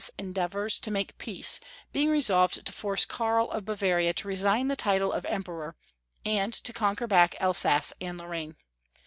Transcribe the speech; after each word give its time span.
's 0.01 0.09
endeavors 0.17 0.79
to 0.79 0.89
make 0.89 1.15
peace, 1.19 1.59
being 1.93 2.09
resolved 2.09 2.65
to 2.65 2.71
force 2.71 3.05
Karl 3.05 3.51
of 3.51 3.65
Ba 3.65 3.75
varia 3.75 4.13
to 4.15 4.27
resign 4.27 4.67
the 4.67 4.75
title 4.75 5.13
of 5.13 5.25
Emperor, 5.25 5.75
and 6.25 6.51
to 6.51 6.73
con 6.73 6.95
quer 6.95 7.05
back 7.05 7.35
Elsass 7.39 7.93
and 8.01 8.17
Lorraine. 8.17 8.55